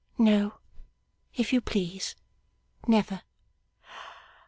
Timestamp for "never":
2.87-3.21